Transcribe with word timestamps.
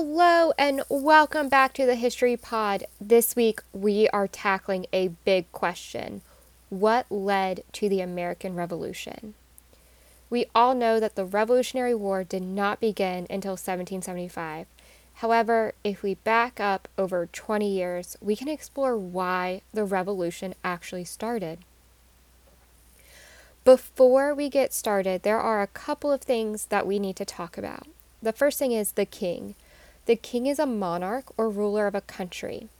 Hello 0.00 0.52
and 0.56 0.82
welcome 0.88 1.48
back 1.48 1.72
to 1.72 1.84
the 1.84 1.96
History 1.96 2.36
Pod. 2.36 2.84
This 3.00 3.34
week 3.34 3.62
we 3.72 4.08
are 4.10 4.28
tackling 4.28 4.86
a 4.92 5.08
big 5.08 5.50
question 5.50 6.22
What 6.68 7.10
led 7.10 7.64
to 7.72 7.88
the 7.88 8.00
American 8.00 8.54
Revolution? 8.54 9.34
We 10.30 10.46
all 10.54 10.76
know 10.76 11.00
that 11.00 11.16
the 11.16 11.24
Revolutionary 11.24 11.96
War 11.96 12.22
did 12.22 12.44
not 12.44 12.78
begin 12.78 13.26
until 13.28 13.54
1775. 13.54 14.68
However, 15.14 15.74
if 15.82 16.04
we 16.04 16.14
back 16.14 16.60
up 16.60 16.86
over 16.96 17.26
20 17.26 17.68
years, 17.68 18.16
we 18.20 18.36
can 18.36 18.46
explore 18.46 18.96
why 18.96 19.62
the 19.74 19.84
revolution 19.84 20.54
actually 20.62 21.06
started. 21.06 21.58
Before 23.64 24.32
we 24.32 24.48
get 24.48 24.72
started, 24.72 25.24
there 25.24 25.40
are 25.40 25.60
a 25.60 25.66
couple 25.66 26.12
of 26.12 26.20
things 26.20 26.66
that 26.66 26.86
we 26.86 27.00
need 27.00 27.16
to 27.16 27.24
talk 27.24 27.58
about. 27.58 27.88
The 28.22 28.32
first 28.32 28.60
thing 28.60 28.70
is 28.70 28.92
the 28.92 29.04
king. 29.04 29.56
The 30.08 30.16
king 30.16 30.46
is 30.46 30.58
a 30.58 30.64
monarch 30.64 31.26
or 31.36 31.50
ruler 31.50 31.86
of 31.86 31.94
a 31.94 32.00
country. 32.00 32.70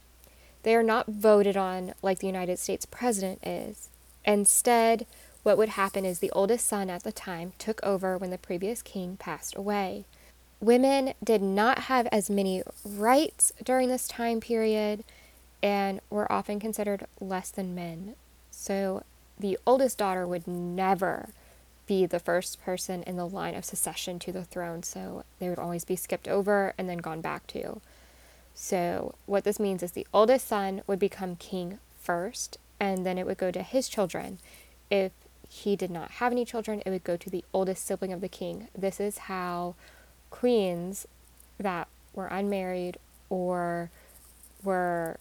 They 0.63 0.75
are 0.75 0.83
not 0.83 1.09
voted 1.09 1.59
on 1.59 1.93
like 2.01 2.21
the 2.21 2.27
United 2.27 2.59
States 2.59 2.87
president 2.87 3.47
is. 3.47 3.91
Instead, 4.25 5.05
what 5.43 5.59
would 5.59 5.69
happen 5.69 6.07
is 6.07 6.21
the 6.21 6.31
oldest 6.31 6.67
son 6.67 6.89
at 6.89 7.03
the 7.03 7.13
time 7.13 7.53
took 7.59 7.83
over 7.83 8.17
when 8.17 8.31
the 8.31 8.39
previous 8.39 8.81
king 8.81 9.19
passed 9.19 9.55
away. 9.55 10.07
Women 10.59 11.13
did 11.23 11.43
not 11.43 11.81
have 11.81 12.07
as 12.07 12.31
many 12.31 12.63
rights 12.83 13.53
during 13.63 13.91
this 13.91 14.09
time 14.09 14.41
period 14.41 15.05
and 15.63 16.01
were 16.09 16.33
often 16.33 16.59
considered 16.59 17.05
less 17.21 17.51
than 17.51 17.75
men. 17.75 18.15
So 18.51 19.03
the 19.39 19.59
oldest 19.67 19.99
daughter 19.99 20.27
would 20.27 20.49
never 20.49 21.29
be 21.89 22.07
the 22.07 22.21
first 22.21 22.63
person 22.63 23.03
in 23.03 23.17
the 23.17 23.27
line 23.27 23.57
of 23.57 23.65
succession 23.65 24.21
to 24.21 24.31
the 24.31 24.45
throne, 24.45 24.85
so 24.85 25.25
they 25.41 25.49
would 25.49 25.59
always 25.59 25.85
be 25.85 25.97
skipped 25.97 26.29
over 26.29 26.75
and 26.79 26.89
then 26.89 26.99
gone 26.99 27.21
back 27.21 27.49
to. 27.49 27.81
So, 28.55 29.15
what 29.27 29.43
this 29.43 29.59
means 29.59 29.83
is 29.83 29.93
the 29.93 30.07
oldest 30.13 30.47
son 30.47 30.83
would 30.87 30.99
become 31.01 31.35
king 31.35 31.79
first, 31.99 32.59
and 32.79 33.05
then 33.05 33.19
it 33.19 33.27
would 33.27 33.39
go 33.39 33.51
to 33.51 33.63
his 33.63 33.89
children. 33.89 34.39
If 34.91 35.13
he 35.49 35.75
did 35.75 35.91
not 35.91 36.13
have 36.13 36.31
any 36.31 36.45
children, 36.45 36.83
it 36.85 36.91
would 36.91 37.05
go 37.05 37.17
to 37.17 37.31
the 37.31 37.45
oldest 37.53 37.85
sibling 37.87 38.13
of 38.13 38.21
the 38.21 38.29
king. 38.29 38.69
This 38.77 39.01
is 39.01 39.19
how 39.19 39.75
queens 40.31 41.07
that 41.59 41.89
were 42.15 42.27
unmarried 42.27 42.99
or 43.31 43.91
were 44.63 45.19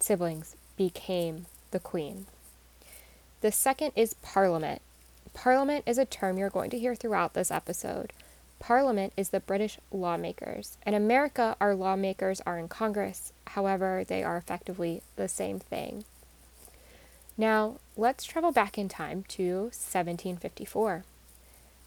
siblings 0.00 0.56
became 0.76 1.46
the 1.70 1.80
queen. 1.80 2.26
The 3.42 3.52
second 3.52 3.92
is 3.94 4.14
parliament. 4.14 4.80
Parliament 5.36 5.84
is 5.84 5.98
a 5.98 6.06
term 6.06 6.38
you're 6.38 6.48
going 6.48 6.70
to 6.70 6.78
hear 6.78 6.94
throughout 6.94 7.34
this 7.34 7.50
episode. 7.50 8.14
Parliament 8.58 9.12
is 9.18 9.28
the 9.28 9.38
British 9.38 9.78
lawmakers. 9.92 10.78
In 10.86 10.94
America, 10.94 11.54
our 11.60 11.74
lawmakers 11.74 12.40
are 12.46 12.58
in 12.58 12.68
Congress, 12.68 13.34
however, 13.48 14.02
they 14.02 14.24
are 14.24 14.38
effectively 14.38 15.02
the 15.16 15.28
same 15.28 15.60
thing. 15.60 16.04
Now, 17.36 17.76
let's 17.98 18.24
travel 18.24 18.50
back 18.50 18.78
in 18.78 18.88
time 18.88 19.24
to 19.28 19.64
1754. 19.64 21.04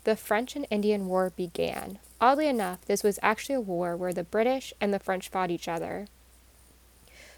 The 0.03 0.16
French 0.16 0.56
and 0.56 0.67
Indian 0.69 1.08
War 1.08 1.31
began. 1.36 1.97
Oddly 2.22 2.47
enough, 2.47 2.86
this 2.86 3.03
was 3.03 3.17
actually 3.23 3.56
a 3.56 3.61
war 3.61 3.97
where 3.97 4.13
the 4.13 4.23
British 4.23 4.75
and 4.80 4.94
the 4.94 5.00
French 5.00 5.28
fought 5.28 5.50
each 5.50 5.67
other. 5.67 6.06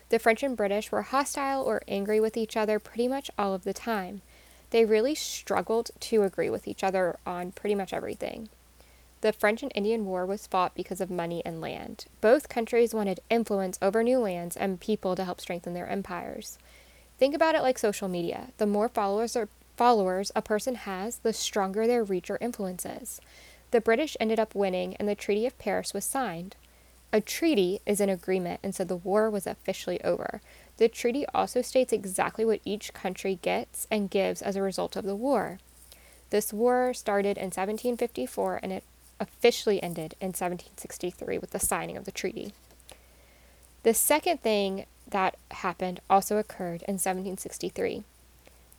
The 0.10 0.20
French 0.20 0.44
and 0.44 0.58
British 0.58 0.92
were 0.92 1.04
hostile 1.04 1.64
or 1.64 1.82
angry 1.88 2.20
with 2.20 2.36
each 2.36 2.58
other 2.58 2.80
pretty 2.80 3.08
much 3.08 3.32
all 3.38 3.54
of 3.54 3.64
the 3.64 3.74
time 3.74 4.22
they 4.72 4.86
really 4.86 5.16
struggled 5.16 5.92
to 6.00 6.24
agree 6.24 6.50
with 6.50 6.68
each 6.68 6.84
other 6.84 7.18
on 7.26 7.52
pretty 7.52 7.76
much 7.76 7.94
everything. 7.94 8.50
The 9.22 9.32
French 9.32 9.62
and 9.62 9.72
Indian 9.76 10.06
War 10.06 10.26
was 10.26 10.48
fought 10.48 10.74
because 10.74 11.00
of 11.00 11.12
money 11.12 11.44
and 11.46 11.62
land. 11.62 12.06
Both 12.22 12.50
countries 12.50 12.94
wanted 12.94 13.20
influence 13.30 13.78
over 13.82 14.02
new 14.02 14.18
lands 14.18 14.58
and 14.58 14.80
people 14.80 15.16
to 15.16 15.24
help 15.24 15.40
strengthen 15.40 15.76
their 15.76 15.88
empires. 15.88 16.58
Think 17.20 17.36
about 17.36 17.54
it 17.54 17.62
like 17.62 17.78
social 17.78 18.08
media. 18.08 18.48
The 18.58 18.66
more 18.66 18.90
followers 18.90 19.36
or 19.36 19.48
followers 19.78 20.32
a 20.36 20.42
person 20.42 20.74
has, 20.74 21.18
the 21.18 21.34
stronger 21.34 21.86
their 21.86 22.04
reach 22.04 22.32
or 22.32 22.40
influence 22.42 22.84
is. 22.84 23.22
The 23.70 23.82
British 23.82 24.18
ended 24.20 24.40
up 24.40 24.56
winning 24.56 24.96
and 24.96 25.08
the 25.08 25.16
Treaty 25.16 25.46
of 25.46 25.58
Paris 25.60 25.94
was 25.94 26.04
signed. 26.04 26.56
A 27.14 27.20
treaty 27.20 27.82
is 27.86 28.00
an 28.00 28.10
agreement, 28.10 28.60
and 28.64 28.74
so 28.74 28.84
the 28.84 28.96
war 28.96 29.30
was 29.30 29.46
officially 29.46 30.02
over. 30.04 30.42
The 30.78 30.88
treaty 30.88 31.26
also 31.34 31.62
states 31.62 31.92
exactly 31.92 32.46
what 32.46 32.62
each 32.64 32.94
country 32.94 33.40
gets 33.42 33.86
and 33.92 34.10
gives 34.10 34.42
as 34.42 34.56
a 34.56 34.62
result 34.62 34.96
of 34.96 35.06
the 35.06 35.16
war. 35.16 35.60
This 36.30 36.54
war 36.54 36.94
started 36.94 37.38
in 37.38 37.46
1754 37.48 38.62
and 38.64 38.72
it 38.72 38.84
officially 39.20 39.84
ended 39.84 40.16
in 40.22 40.28
1763 40.28 41.38
with 41.38 41.52
the 41.52 41.60
signing 41.60 41.98
of 41.98 42.06
the 42.06 42.12
treaty. 42.12 42.54
The 43.84 43.94
second 43.94 44.42
thing 44.42 44.86
that 45.08 45.36
happened 45.52 46.00
also 46.10 46.38
occurred 46.38 46.84
in 46.88 46.96
1763 46.96 48.04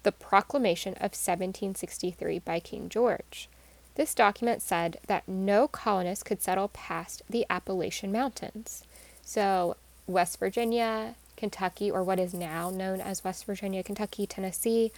the 0.02 0.12
Proclamation 0.12 0.94
of 0.94 1.14
1763 1.14 2.40
by 2.40 2.58
King 2.58 2.88
George. 2.88 3.48
This 3.94 4.14
document 4.14 4.62
said 4.62 4.98
that 5.06 5.28
no 5.28 5.68
colonists 5.68 6.24
could 6.24 6.42
settle 6.42 6.68
past 6.68 7.22
the 7.28 7.44
Appalachian 7.50 8.10
Mountains. 8.10 8.84
So, 9.22 9.76
West 10.06 10.38
Virginia, 10.38 11.14
Kentucky, 11.36 11.90
or 11.90 12.02
what 12.02 12.18
is 12.18 12.32
now 12.32 12.70
known 12.70 13.00
as 13.00 13.24
West 13.24 13.44
Virginia, 13.44 13.82
Kentucky, 13.82 14.26
Tennessee, 14.26 14.92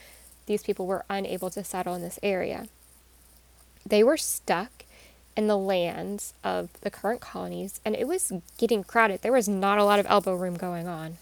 these 0.46 0.62
people 0.62 0.86
were 0.86 1.04
unable 1.08 1.50
to 1.50 1.64
settle 1.64 1.94
in 1.94 2.02
this 2.02 2.18
area. 2.22 2.66
They 3.84 4.04
were 4.04 4.16
stuck 4.16 4.84
in 5.36 5.48
the 5.48 5.58
lands 5.58 6.34
of 6.44 6.68
the 6.82 6.90
current 6.90 7.20
colonies, 7.20 7.80
and 7.84 7.96
it 7.96 8.06
was 8.06 8.32
getting 8.58 8.84
crowded. 8.84 9.22
There 9.22 9.32
was 9.32 9.48
not 9.48 9.78
a 9.78 9.84
lot 9.84 9.98
of 9.98 10.06
elbow 10.08 10.34
room 10.34 10.56
going 10.56 10.86
on. 10.86 11.18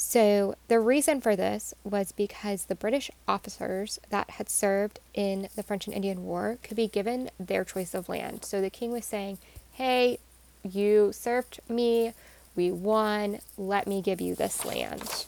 So, 0.00 0.54
the 0.68 0.78
reason 0.78 1.20
for 1.20 1.34
this 1.34 1.74
was 1.82 2.12
because 2.12 2.66
the 2.66 2.76
British 2.76 3.10
officers 3.26 3.98
that 4.10 4.30
had 4.30 4.48
served 4.48 5.00
in 5.12 5.48
the 5.56 5.64
French 5.64 5.88
and 5.88 5.96
Indian 5.96 6.22
War 6.22 6.56
could 6.62 6.76
be 6.76 6.86
given 6.86 7.30
their 7.38 7.64
choice 7.64 7.94
of 7.94 8.08
land. 8.08 8.44
So, 8.44 8.60
the 8.60 8.70
king 8.70 8.92
was 8.92 9.04
saying, 9.04 9.38
Hey, 9.72 10.20
you 10.62 11.10
served 11.12 11.58
me 11.68 12.12
we 12.54 12.70
won. 12.70 13.38
Let 13.56 13.86
me 13.86 14.00
give 14.00 14.20
you 14.20 14.34
this 14.36 14.64
land. 14.64 15.26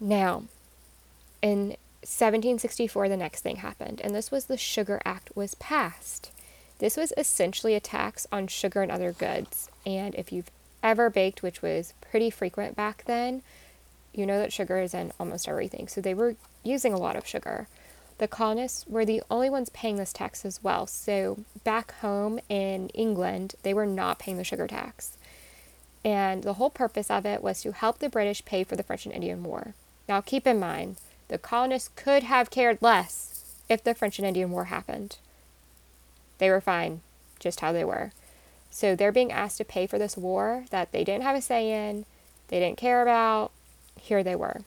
Now, 0.00 0.44
in 1.42 1.76
1764, 2.02 3.08
the 3.08 3.16
next 3.16 3.40
thing 3.40 3.56
happened, 3.56 4.00
and 4.02 4.14
this 4.14 4.30
was 4.30 4.46
the 4.46 4.56
Sugar 4.56 5.00
Act 5.04 5.30
was 5.36 5.54
passed. 5.56 6.32
This 6.78 6.96
was 6.96 7.12
essentially 7.16 7.74
a 7.74 7.80
tax 7.80 8.26
on 8.32 8.48
sugar 8.48 8.82
and 8.82 8.90
other 8.90 9.12
goods. 9.12 9.68
And 9.86 10.14
if 10.16 10.32
you've 10.32 10.50
ever 10.82 11.10
baked, 11.10 11.42
which 11.42 11.62
was 11.62 11.94
pretty 12.00 12.30
frequent 12.30 12.76
back 12.76 13.04
then, 13.06 13.42
you 14.12 14.26
know 14.26 14.38
that 14.38 14.52
sugar 14.52 14.78
is 14.78 14.94
in 14.94 15.12
almost 15.18 15.48
everything. 15.48 15.88
So 15.88 16.00
they 16.00 16.14
were 16.14 16.36
using 16.62 16.92
a 16.92 16.98
lot 16.98 17.16
of 17.16 17.26
sugar. 17.26 17.68
The 18.18 18.28
colonists 18.28 18.86
were 18.86 19.04
the 19.04 19.22
only 19.30 19.50
ones 19.50 19.70
paying 19.70 19.96
this 19.96 20.12
tax 20.12 20.44
as 20.44 20.62
well. 20.62 20.86
So 20.86 21.44
back 21.64 21.92
home 22.00 22.38
in 22.48 22.88
England, 22.90 23.54
they 23.62 23.74
were 23.74 23.86
not 23.86 24.18
paying 24.18 24.36
the 24.36 24.44
sugar 24.44 24.66
tax. 24.66 25.16
And 26.04 26.42
the 26.42 26.54
whole 26.54 26.70
purpose 26.70 27.10
of 27.10 27.24
it 27.24 27.42
was 27.42 27.62
to 27.62 27.72
help 27.72 27.98
the 27.98 28.08
British 28.08 28.44
pay 28.44 28.64
for 28.64 28.76
the 28.76 28.82
French 28.82 29.06
and 29.06 29.14
Indian 29.14 29.42
War. 29.42 29.74
Now 30.08 30.20
keep 30.20 30.46
in 30.46 30.58
mind, 30.58 30.96
the 31.28 31.38
colonists 31.38 31.90
could 31.96 32.24
have 32.24 32.50
cared 32.50 32.82
less 32.82 33.44
if 33.68 33.82
the 33.82 33.94
French 33.94 34.18
and 34.18 34.26
Indian 34.28 34.50
War 34.50 34.64
happened. 34.64 35.16
They 36.38 36.50
were 36.50 36.60
fine 36.60 37.00
just 37.38 37.60
how 37.60 37.72
they 37.72 37.84
were. 37.84 38.12
So 38.72 38.96
they're 38.96 39.12
being 39.12 39.30
asked 39.30 39.58
to 39.58 39.64
pay 39.64 39.86
for 39.86 39.98
this 39.98 40.16
war 40.16 40.64
that 40.70 40.92
they 40.92 41.04
didn't 41.04 41.24
have 41.24 41.36
a 41.36 41.42
say 41.42 41.88
in, 41.88 42.06
they 42.48 42.58
didn't 42.58 42.78
care 42.78 43.02
about. 43.02 43.52
Here 44.00 44.24
they 44.24 44.34
were. 44.34 44.62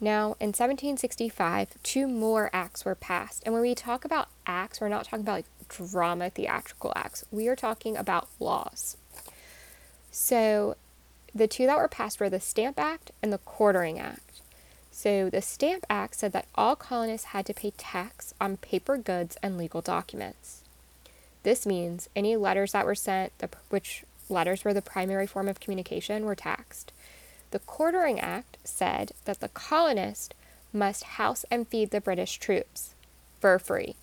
Now, 0.00 0.36
in 0.38 0.48
1765, 0.48 1.82
two 1.82 2.06
more 2.06 2.50
acts 2.52 2.84
were 2.84 2.94
passed. 2.94 3.42
And 3.44 3.54
when 3.54 3.62
we 3.62 3.74
talk 3.74 4.04
about 4.04 4.28
acts, 4.46 4.82
we're 4.82 4.90
not 4.90 5.06
talking 5.06 5.24
about 5.24 5.36
like 5.36 5.68
drama 5.68 6.28
theatrical 6.28 6.92
acts. 6.94 7.24
We 7.30 7.48
are 7.48 7.56
talking 7.56 7.96
about 7.96 8.28
laws. 8.38 8.98
So, 10.10 10.76
the 11.34 11.48
two 11.48 11.64
that 11.64 11.78
were 11.78 11.88
passed 11.88 12.20
were 12.20 12.28
the 12.28 12.38
Stamp 12.38 12.78
Act 12.78 13.12
and 13.22 13.32
the 13.32 13.38
Quartering 13.38 13.98
Act. 13.98 14.42
So, 14.90 15.30
the 15.30 15.40
Stamp 15.40 15.86
Act 15.88 16.16
said 16.16 16.32
that 16.32 16.48
all 16.54 16.76
colonists 16.76 17.28
had 17.28 17.46
to 17.46 17.54
pay 17.54 17.72
tax 17.78 18.34
on 18.38 18.58
paper 18.58 18.98
goods 18.98 19.38
and 19.42 19.56
legal 19.56 19.80
documents. 19.80 20.63
This 21.44 21.64
means 21.64 22.08
any 22.16 22.36
letters 22.36 22.72
that 22.72 22.86
were 22.86 22.94
sent, 22.94 23.32
which 23.68 24.02
letters 24.28 24.64
were 24.64 24.74
the 24.74 24.82
primary 24.82 25.26
form 25.26 25.48
of 25.48 25.60
communication, 25.60 26.24
were 26.24 26.34
taxed. 26.34 26.92
The 27.52 27.58
Quartering 27.60 28.18
Act 28.18 28.58
said 28.64 29.12
that 29.26 29.40
the 29.40 29.48
colonist 29.48 30.34
must 30.72 31.04
house 31.04 31.44
and 31.50 31.68
feed 31.68 31.90
the 31.90 32.00
British 32.00 32.38
troops 32.38 32.94
for 33.40 33.58
free. 33.58 33.94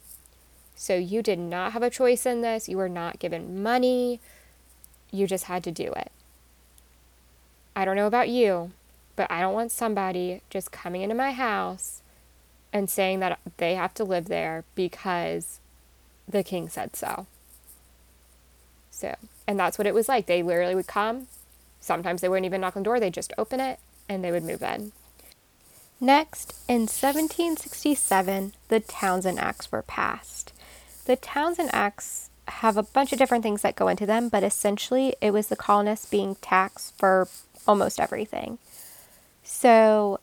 So 0.75 0.95
you 0.95 1.21
did 1.21 1.39
not 1.39 1.73
have 1.73 1.83
a 1.83 1.89
choice 1.89 2.25
in 2.25 2.41
this. 2.41 2.69
You 2.69 2.77
were 2.77 2.89
not 2.89 3.19
given 3.19 3.61
money. 3.61 4.21
You 5.11 5.27
just 5.27 5.45
had 5.45 5.63
to 5.65 5.71
do 5.71 5.91
it. 5.91 6.11
I 7.75 7.85
don't 7.85 7.95
know 7.95 8.07
about 8.07 8.29
you, 8.29 8.71
but 9.15 9.31
I 9.31 9.41
don't 9.41 9.53
want 9.53 9.71
somebody 9.71 10.41
just 10.49 10.71
coming 10.71 11.01
into 11.01 11.15
my 11.15 11.31
house 11.31 12.01
and 12.71 12.89
saying 12.89 13.19
that 13.19 13.39
they 13.57 13.75
have 13.75 13.93
to 13.95 14.03
live 14.03 14.25
there 14.25 14.63
because 14.75 15.60
the 16.31 16.43
king 16.43 16.69
said 16.69 16.95
so. 16.95 17.27
So, 18.89 19.15
and 19.47 19.59
that's 19.59 19.77
what 19.77 19.87
it 19.87 19.93
was 19.93 20.09
like. 20.09 20.25
They 20.25 20.43
literally 20.43 20.75
would 20.75 20.87
come. 20.87 21.27
Sometimes 21.79 22.21
they 22.21 22.29
wouldn't 22.29 22.45
even 22.45 22.61
knock 22.61 22.75
on 22.75 22.83
the 22.83 22.85
door, 22.85 22.99
they'd 22.99 23.13
just 23.13 23.33
open 23.37 23.59
it 23.59 23.79
and 24.07 24.23
they 24.23 24.31
would 24.31 24.43
move 24.43 24.61
in. 24.61 24.91
Next, 25.99 26.53
in 26.67 26.81
1767, 26.81 28.53
the 28.67 28.79
Townshend 28.79 29.39
Acts 29.39 29.71
were 29.71 29.83
passed. 29.83 30.51
The 31.05 31.15
Townshend 31.15 31.69
Acts 31.73 32.29
have 32.47 32.75
a 32.75 32.83
bunch 32.83 33.11
of 33.11 33.19
different 33.19 33.43
things 33.43 33.61
that 33.61 33.75
go 33.75 33.87
into 33.87 34.05
them, 34.05 34.27
but 34.29 34.43
essentially 34.43 35.15
it 35.21 35.31
was 35.31 35.47
the 35.47 35.55
colonists 35.55 36.07
being 36.07 36.35
taxed 36.35 36.97
for 36.97 37.27
almost 37.67 37.99
everything. 37.99 38.57
So, 39.43 40.19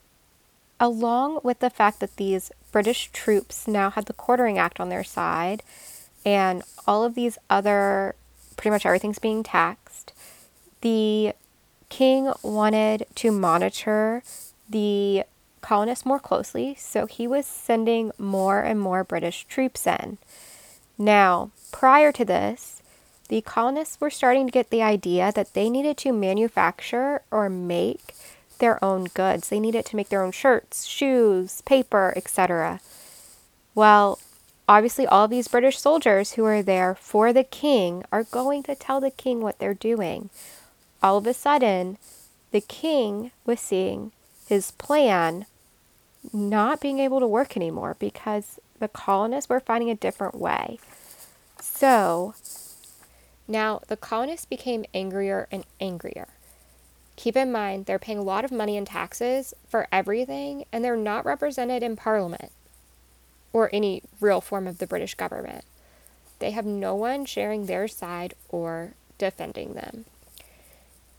along 0.81 1.41
with 1.43 1.61
the 1.61 1.71
fact 1.71 2.01
that 2.01 2.17
these 2.17 2.51
British 2.73 3.11
troops 3.13 3.69
now 3.69 3.91
had 3.91 4.07
the 4.07 4.13
Quartering 4.13 4.59
Act 4.59 4.81
on 4.81 4.89
their 4.89 5.05
side, 5.05 5.63
and 6.25 6.63
all 6.87 7.05
of 7.05 7.15
these 7.15 7.39
other, 7.49 8.15
pretty 8.57 8.71
much 8.71 8.87
everything's 8.87 9.19
being 9.19 9.43
taxed, 9.43 10.13
the 10.81 11.33
king 11.89 12.33
wanted 12.43 13.07
to 13.17 13.31
monitor 13.31 14.23
the 14.69 15.25
colonists 15.61 16.07
more 16.07 16.21
closely, 16.21 16.75
so 16.79 17.07
he 17.07 17.27
was 17.27 17.47
sending 17.47 18.13
more 18.19 18.61
and 18.61 18.81
more 18.81 19.05
British 19.05 19.45
troops 19.45 19.87
in. 19.87 20.19
Now, 20.97 21.51
prior 21.73 22.13
to 22.13 22.25
this, 22.25 22.83
the 23.29 23.41
colonists 23.43 24.01
were 24.01 24.11
starting 24.11 24.47
to 24.47 24.53
get 24.53 24.71
the 24.71 24.83
idea 24.83 25.33
that 25.33 25.55
they 25.55 25.69
needed 25.69 25.97
to 25.99 26.13
manufacture 26.13 27.23
or 27.31 27.51
make 27.51 28.15
their 28.59 28.83
own 28.83 29.05
goods. 29.15 29.49
They 29.49 29.61
needed 29.61 29.85
to 29.87 29.97
make 29.97 30.09
their 30.09 30.23
own 30.23 30.33
shirts, 30.33 30.85
shoes, 30.85 31.61
paper, 31.63 32.13
etc. 32.17 32.81
Well, 33.75 34.19
obviously, 34.69 35.07
all 35.07 35.27
these 35.27 35.49
British 35.49 35.79
soldiers 35.79 36.33
who 36.33 36.45
are 36.45 36.63
there 36.63 36.95
for 36.95 37.33
the 37.33 37.45
king 37.45 38.05
are 38.13 38.25
going 38.25 38.63
to 38.65 38.75
tell 38.75 39.01
the 39.01 39.11
king 39.11 39.41
what 39.41 39.59
they're 39.59 39.75
doing. 39.75 40.31
All 41.03 41.17
of 41.17 41.27
a 41.27 41.35
sudden, 41.35 41.97
the 42.51 42.61
king 42.61 43.31
was 43.45 43.61
seeing 43.61 44.13
his 44.47 44.71
plan 44.73 45.47
not 46.33 46.81
being 46.81 46.99
able 46.99 47.21
to 47.21 47.27
work 47.27 47.57
anymore 47.57 47.97
because 47.99 48.59
the 48.79 48.89
colonists 48.89 49.49
were 49.49 49.61
finding 49.61 49.91
a 49.91 49.95
different 49.95 50.35
way. 50.35 50.79
So 51.61 52.35
now 53.47 53.81
the 53.89 53.97
colonists 53.97 54.47
became 54.47 54.85
angrier 54.93 55.49
and 55.51 55.65
angrier. 55.81 56.29
Keep 57.17 57.37
in 57.37 57.51
mind, 57.51 57.87
they're 57.87 57.99
paying 57.99 58.19
a 58.19 58.23
lot 58.23 58.45
of 58.45 58.53
money 58.53 58.77
in 58.77 58.85
taxes 58.85 59.53
for 59.69 59.89
everything, 59.91 60.65
and 60.73 60.85
they're 60.85 60.97
not 60.97 61.25
represented 61.25 61.83
in 61.83 61.97
Parliament 61.97 62.53
or 63.53 63.71
any 63.73 64.03
real 64.21 64.41
form 64.41 64.67
of 64.67 64.79
the 64.79 64.87
British 64.87 65.15
government. 65.15 65.65
They 66.39 66.51
have 66.53 66.67
no 66.67 66.95
one 66.95 67.25
sharing 67.25 67.67
their 67.67 67.89
side 67.89 68.35
or 68.49 68.95
defending 69.19 69.75
them. 69.75 70.05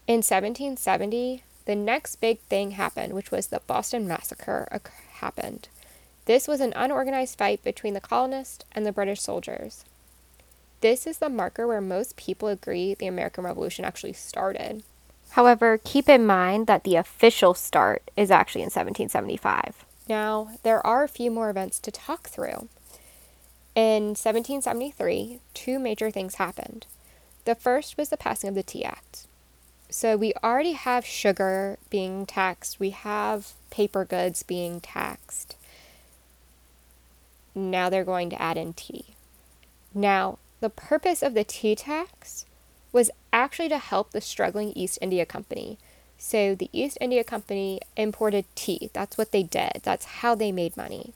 In 0.07 0.17
1770, 0.17 1.43
the 1.65 1.75
next 1.75 2.15
big 2.15 2.39
thing 2.41 2.71
happened, 2.71 3.13
which 3.13 3.31
was 3.31 3.47
the 3.47 3.61
Boston 3.67 4.07
Massacre 4.07 4.67
happened. 5.15 5.67
This 6.25 6.47
was 6.47 6.61
an 6.61 6.73
unorganized 6.75 7.37
fight 7.37 7.63
between 7.63 7.93
the 7.93 8.01
colonists 8.01 8.65
and 8.71 8.85
the 8.85 8.91
British 8.91 9.21
soldiers. 9.21 9.85
This 10.81 11.05
is 11.05 11.17
the 11.17 11.29
marker 11.29 11.67
where 11.67 11.81
most 11.81 12.15
people 12.15 12.47
agree 12.47 12.93
the 12.93 13.07
American 13.07 13.43
Revolution 13.43 13.83
actually 13.83 14.13
started. 14.13 14.83
However, 15.31 15.79
keep 15.83 16.09
in 16.09 16.25
mind 16.25 16.67
that 16.67 16.83
the 16.83 16.95
official 16.95 17.53
start 17.53 18.09
is 18.15 18.31
actually 18.31 18.61
in 18.61 18.67
1775. 18.67 19.85
Now, 20.09 20.49
there 20.63 20.85
are 20.85 21.03
a 21.03 21.07
few 21.07 21.29
more 21.29 21.51
events 21.51 21.79
to 21.81 21.91
talk 21.91 22.27
through. 22.27 22.67
In 23.75 24.15
1773, 24.15 25.39
two 25.53 25.77
major 25.77 26.09
things 26.09 26.35
happened. 26.35 26.87
The 27.45 27.53
first 27.53 27.95
was 27.95 28.09
the 28.09 28.17
passing 28.17 28.49
of 28.49 28.55
the 28.55 28.63
Tea 28.63 28.83
Act. 28.83 29.27
So 29.91 30.17
we 30.17 30.33
already 30.43 30.73
have 30.73 31.05
sugar 31.05 31.77
being 31.89 32.25
taxed, 32.25 32.79
we 32.79 32.89
have 32.89 33.53
paper 33.69 34.03
goods 34.03 34.43
being 34.43 34.81
taxed. 34.81 35.55
Now 37.55 37.89
they're 37.89 38.03
going 38.03 38.29
to 38.31 38.41
add 38.41 38.57
in 38.57 38.73
tea. 38.73 39.05
Now, 39.93 40.39
the 40.59 40.69
purpose 40.69 41.23
of 41.23 41.33
the 41.33 41.43
tea 41.43 41.75
tax 41.75 42.45
was 42.91 43.11
actually 43.31 43.69
to 43.69 43.77
help 43.77 44.11
the 44.11 44.21
struggling 44.21 44.73
East 44.73 44.99
India 45.01 45.25
Company. 45.25 45.77
So 46.21 46.53
the 46.53 46.69
East 46.73 46.97
India 46.99 47.23
Company 47.23 47.79
imported 47.95 48.43
tea. 48.53 48.89
That's 48.91 49.17
what 49.17 49.31
they 49.31 49.41
did, 49.41 49.79
that's 49.83 50.05
how 50.05 50.35
they 50.35 50.51
made 50.51 50.75
money. 50.75 51.13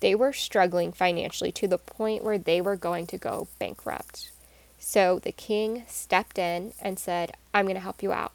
They 0.00 0.14
were 0.14 0.34
struggling 0.34 0.92
financially 0.92 1.50
to 1.52 1.66
the 1.66 1.78
point 1.78 2.22
where 2.22 2.36
they 2.36 2.60
were 2.60 2.76
going 2.76 3.06
to 3.06 3.16
go 3.16 3.48
bankrupt. 3.58 4.30
So 4.78 5.18
the 5.18 5.32
king 5.32 5.84
stepped 5.88 6.38
in 6.38 6.74
and 6.82 6.98
said, 6.98 7.32
I'm 7.54 7.64
going 7.64 7.76
to 7.76 7.80
help 7.80 8.02
you 8.02 8.12
out. 8.12 8.32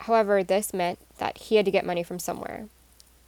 However, 0.00 0.44
this 0.44 0.74
meant 0.74 0.98
that 1.16 1.38
he 1.38 1.56
had 1.56 1.64
to 1.64 1.70
get 1.70 1.86
money 1.86 2.02
from 2.02 2.18
somewhere. 2.18 2.66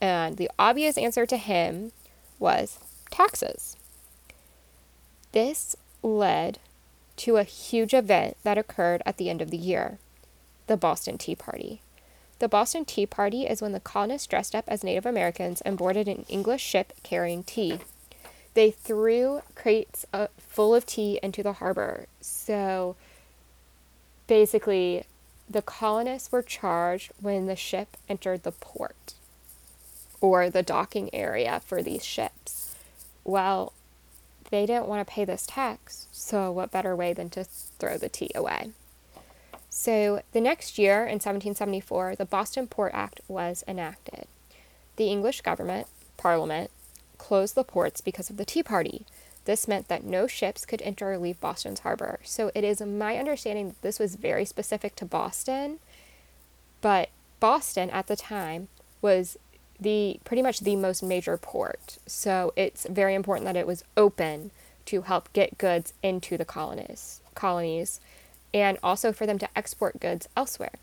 And 0.01 0.37
the 0.37 0.51
obvious 0.59 0.99
answer 0.99 1.25
to 1.25 1.37
him 1.39 1.93
was 2.39 2.79
taxes. 3.11 3.77
This 5.33 5.75
led 6.03 6.59
to 7.17 7.39
a 7.39 7.45
huge 7.45 7.95
event 7.95 8.37
that 8.43 8.59
occurred 8.59 9.03
at 9.07 9.17
the 9.17 9.31
end 9.31 9.41
of 9.41 9.51
the 9.51 9.57
year 9.57 9.99
the 10.71 10.77
Boston 10.77 11.19
Tea 11.19 11.35
Party. 11.35 11.81
The 12.39 12.49
Boston 12.49 12.85
Tea 12.85 13.05
Party 13.05 13.43
is 13.43 13.61
when 13.61 13.73
the 13.73 13.81
colonists 13.81 14.29
dressed 14.29 14.55
up 14.55 14.67
as 14.69 14.85
Native 14.85 15.05
Americans 15.05 15.61
and 15.63 15.77
boarded 15.77 16.07
an 16.07 16.25
English 16.29 16.63
ship 16.63 16.93
carrying 17.03 17.43
tea. 17.43 17.81
They 18.55 18.71
threw 18.71 19.43
crates 19.57 20.07
uh, 20.13 20.29
full 20.39 20.73
of 20.73 20.87
tea 20.87 21.19
into 21.25 21.43
the 21.43 21.55
harbor. 21.55 22.07
So 22.21 22.95
basically, 24.29 25.07
the 25.51 25.61
colonists 25.61 26.31
were 26.31 26.41
charged 26.41 27.11
when 27.21 27.47
the 27.47 27.57
ship 27.57 27.97
entered 28.09 28.45
the 28.45 28.53
port 28.53 29.15
or 30.21 30.49
the 30.51 30.63
docking 30.63 31.13
area 31.13 31.61
for 31.67 31.83
these 31.83 32.05
ships. 32.05 32.77
Well, 33.25 33.73
they 34.51 34.67
didn't 34.67 34.87
want 34.87 35.05
to 35.05 35.13
pay 35.13 35.25
this 35.25 35.47
tax, 35.47 36.07
so 36.13 36.53
what 36.53 36.71
better 36.71 36.95
way 36.95 37.13
than 37.13 37.29
to 37.31 37.43
throw 37.43 37.99
the 37.99 38.09
tea 38.09 38.31
away? 38.37 38.71
So, 39.73 40.23
the 40.33 40.41
next 40.41 40.79
year, 40.79 41.03
in 41.03 41.21
1774, 41.21 42.17
the 42.17 42.25
Boston 42.25 42.67
Port 42.67 42.93
Act 42.93 43.21
was 43.29 43.63
enacted. 43.69 44.27
The 44.97 45.07
English 45.07 45.43
government, 45.43 45.87
Parliament, 46.17 46.71
closed 47.19 47.55
the 47.55 47.65
ports 47.65 48.01
because 48.01 48.29
of 48.31 48.37
the 48.37 48.45
Tea 48.45 48.65
Party. 48.65 49.07
This 49.45 49.69
meant 49.69 49.89
that 49.89 50.05
no 50.05 50.27
ships 50.27 50.67
could 50.67 50.83
enter 50.83 51.13
or 51.13 51.19
leave 51.19 51.41
Boston's 51.41 51.81
harbor. 51.81 52.19
So, 52.25 52.51
it 52.55 52.65
is 52.65 52.83
my 52.83 53.17
understanding 53.17 53.69
that 53.69 53.83
this 53.83 54.01
was 54.01 54.17
very 54.17 54.45
specific 54.45 54.97
to 54.97 55.05
Boston, 55.05 55.79
but 56.81 57.11
Boston 57.39 57.91
at 57.91 58.09
the 58.09 58.17
time 58.17 58.69
was 59.01 59.39
the 59.81 60.21
pretty 60.25 60.43
much 60.43 60.61
the 60.61 60.77
most 60.77 61.03
major 61.03 61.37
port. 61.37 61.99
So 62.07 62.53
it's 62.55 62.87
very 62.89 63.15
important 63.15 63.47
that 63.47 63.57
it 63.57 63.67
was 63.67 63.83
open 63.97 64.51
to 64.87 65.03
help 65.03 65.33
get 65.33 65.59
goods 65.59 65.95
into 66.03 66.37
the 66.37 66.45
colonies 66.45 67.21
colonies 67.35 68.01
and 68.53 68.79
also 68.83 69.13
for 69.13 69.27
them 69.27 69.39
to 69.39 69.49
export 69.57 70.01
goods 70.01 70.29
elsewhere. 70.37 70.75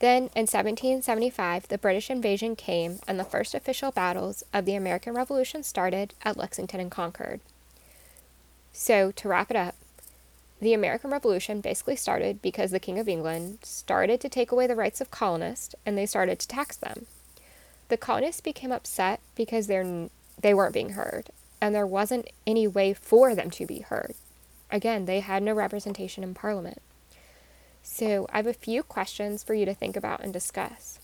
Then 0.00 0.30
in 0.34 0.46
1775, 0.48 1.68
the 1.68 1.76
British 1.76 2.08
invasion 2.08 2.56
came 2.56 3.00
and 3.06 3.20
the 3.20 3.24
first 3.24 3.54
official 3.54 3.90
battles 3.90 4.42
of 4.52 4.64
the 4.64 4.74
American 4.74 5.14
Revolution 5.14 5.62
started 5.62 6.14
at 6.22 6.38
Lexington 6.38 6.80
and 6.80 6.90
Concord. 6.90 7.40
So, 8.72 9.10
to 9.12 9.28
wrap 9.28 9.50
it 9.50 9.56
up, 9.56 9.74
the 10.60 10.72
American 10.72 11.10
Revolution 11.10 11.60
basically 11.60 11.96
started 11.96 12.40
because 12.40 12.70
the 12.70 12.80
King 12.80 12.98
of 12.98 13.08
England 13.08 13.58
started 13.62 14.20
to 14.20 14.28
take 14.28 14.52
away 14.52 14.66
the 14.66 14.76
rights 14.76 15.00
of 15.00 15.10
colonists 15.10 15.74
and 15.84 15.98
they 15.98 16.06
started 16.06 16.38
to 16.38 16.48
tax 16.48 16.76
them. 16.76 17.06
The 17.88 17.96
colonists 17.96 18.40
became 18.40 18.72
upset 18.72 19.20
because 19.34 19.66
they're, 19.66 20.08
they 20.40 20.54
weren't 20.54 20.74
being 20.74 20.90
heard, 20.90 21.30
and 21.60 21.74
there 21.74 21.86
wasn't 21.86 22.28
any 22.46 22.66
way 22.68 22.94
for 22.94 23.34
them 23.34 23.50
to 23.50 23.66
be 23.66 23.80
heard. 23.80 24.14
Again, 24.72 25.04
they 25.04 25.20
had 25.20 25.42
no 25.42 25.52
representation 25.52 26.22
in 26.22 26.34
Parliament. 26.34 26.80
So, 27.82 28.26
I 28.32 28.36
have 28.36 28.46
a 28.46 28.52
few 28.52 28.82
questions 28.82 29.42
for 29.42 29.54
you 29.54 29.64
to 29.64 29.74
think 29.74 29.96
about 29.96 30.22
and 30.22 30.32
discuss. 30.32 30.98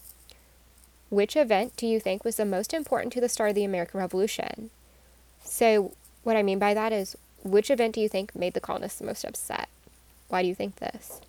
Which 1.08 1.36
event 1.36 1.76
do 1.76 1.86
you 1.86 2.00
think 2.00 2.24
was 2.24 2.36
the 2.36 2.44
most 2.44 2.74
important 2.74 3.12
to 3.14 3.20
the 3.20 3.28
start 3.28 3.50
of 3.50 3.54
the 3.54 3.64
American 3.64 3.98
Revolution? 4.00 4.70
So, 5.42 5.92
what 6.22 6.36
I 6.36 6.42
mean 6.42 6.58
by 6.58 6.74
that 6.74 6.92
is, 6.92 7.16
which 7.42 7.70
event 7.70 7.94
do 7.94 8.00
you 8.00 8.08
think 8.08 8.34
made 8.34 8.54
the 8.54 8.60
colonists 8.60 8.98
the 8.98 9.06
most 9.06 9.24
upset? 9.24 9.68
Why 10.28 10.42
do 10.42 10.48
you 10.48 10.54
think 10.54 10.76
this? 10.76 11.20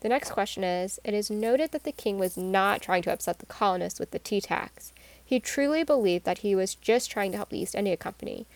The 0.00 0.08
next 0.08 0.32
question 0.32 0.64
is 0.64 0.98
It 1.04 1.14
is 1.14 1.30
noted 1.30 1.72
that 1.72 1.84
the 1.84 1.92
king 1.92 2.18
was 2.18 2.36
not 2.36 2.82
trying 2.82 3.02
to 3.02 3.12
upset 3.12 3.38
the 3.38 3.46
colonists 3.46 4.00
with 4.00 4.10
the 4.10 4.18
tea 4.18 4.40
tax. 4.40 4.92
He 5.24 5.38
truly 5.38 5.84
believed 5.84 6.24
that 6.24 6.38
he 6.38 6.54
was 6.54 6.74
just 6.74 7.10
trying 7.10 7.30
to 7.32 7.36
help 7.36 7.50
the 7.50 7.60
East 7.60 7.74
India 7.74 7.96
Company. 7.96 8.46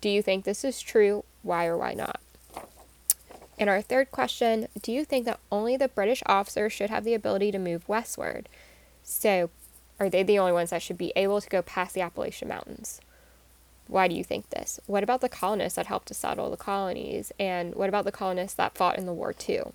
Do 0.00 0.08
you 0.08 0.22
think 0.22 0.44
this 0.44 0.64
is 0.64 0.80
true? 0.80 1.24
Why 1.46 1.66
or 1.66 1.78
why 1.78 1.94
not? 1.94 2.20
And 3.58 3.70
our 3.70 3.80
third 3.80 4.10
question 4.10 4.68
Do 4.82 4.92
you 4.92 5.04
think 5.04 5.24
that 5.26 5.40
only 5.50 5.76
the 5.76 5.88
British 5.88 6.22
officers 6.26 6.72
should 6.72 6.90
have 6.90 7.04
the 7.04 7.14
ability 7.14 7.52
to 7.52 7.58
move 7.58 7.88
westward? 7.88 8.48
So, 9.04 9.50
are 10.00 10.10
they 10.10 10.24
the 10.24 10.38
only 10.38 10.52
ones 10.52 10.70
that 10.70 10.82
should 10.82 10.98
be 10.98 11.12
able 11.14 11.40
to 11.40 11.48
go 11.48 11.62
past 11.62 11.94
the 11.94 12.00
Appalachian 12.00 12.48
Mountains? 12.48 13.00
Why 13.86 14.08
do 14.08 14.16
you 14.16 14.24
think 14.24 14.50
this? 14.50 14.80
What 14.86 15.04
about 15.04 15.20
the 15.20 15.28
colonists 15.28 15.76
that 15.76 15.86
helped 15.86 16.08
to 16.08 16.14
settle 16.14 16.50
the 16.50 16.56
colonies? 16.56 17.32
And 17.38 17.74
what 17.76 17.88
about 17.88 18.04
the 18.04 18.12
colonists 18.12 18.56
that 18.56 18.76
fought 18.76 18.98
in 18.98 19.06
the 19.06 19.14
war 19.14 19.32
too? 19.32 19.72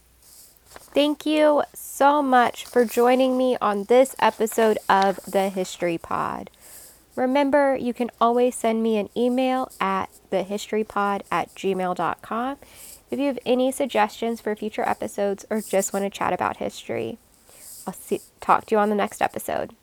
Thank 0.66 1.25
you 1.25 1.63
so 1.74 2.22
much 2.22 2.66
for 2.66 2.84
joining 2.84 3.38
me 3.38 3.58
on 3.62 3.86
this 3.86 4.16
episode 4.20 4.78
of 4.90 5.20
the 5.25 5.50
History 5.50 5.98
Pod. 5.98 6.50
Remember, 7.15 7.75
you 7.75 7.94
can 7.94 8.10
always 8.20 8.56
send 8.56 8.82
me 8.82 8.98
an 8.98 9.10
email 9.15 9.72
at 9.80 10.10
thehistorypod 10.32 11.22
at 11.32 11.53
gmail.com 11.56 12.58
if 13.10 13.20
you 13.20 13.25
have 13.25 13.39
any 13.46 13.72
suggestions 13.72 14.39
for 14.39 14.56
future 14.56 14.88
episodes 14.88 15.46
or 15.50 15.62
just 15.62 15.94
want 15.94 16.06
to 16.06 16.10
chat 16.10 16.32
about 16.32 16.58
history. 16.58 17.18
I'll 17.86 17.94
see, 17.94 18.22
talk 18.39 18.65
to 18.68 18.75
you 18.75 18.80
on 18.80 18.89
the 18.89 18.96
next 18.96 19.22
episode. 19.22 19.75